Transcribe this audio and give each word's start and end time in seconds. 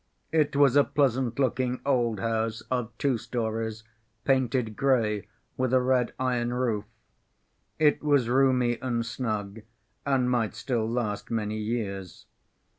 It 0.31 0.55
was 0.55 0.75
a 0.75 0.83
pleasant‐looking 0.83 1.79
old 1.85 2.19
house 2.21 2.61
of 2.71 2.91
two 2.97 3.19
stories, 3.19 3.83
painted 4.25 4.75
gray, 4.75 5.27
with 5.57 5.73
a 5.75 5.79
red 5.79 6.11
iron 6.17 6.55
roof. 6.55 6.85
It 7.77 8.03
was 8.03 8.27
roomy 8.27 8.81
and 8.81 9.05
snug, 9.05 9.61
and 10.03 10.27
might 10.27 10.55
still 10.55 10.89
last 10.89 11.29
many 11.29 11.59
years. 11.59 12.25